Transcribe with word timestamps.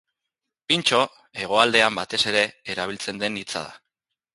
Pintxo 0.71 1.01
Hegoaldean, 1.41 1.95
batez 2.03 2.21
ere, 2.35 2.45
erabiltzen 2.77 3.25
den 3.27 3.43
hitza 3.45 3.69
da. 3.69 3.81